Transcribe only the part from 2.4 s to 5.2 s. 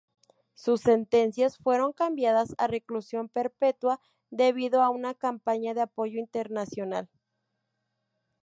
a reclusión perpetua, debido a una